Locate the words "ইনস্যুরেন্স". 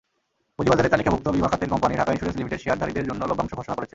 2.11-2.37